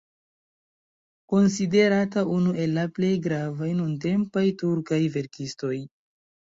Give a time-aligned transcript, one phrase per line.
[1.33, 5.77] Konsiderata unu el la plej gravaj nuntempaj turkaj verkistoj.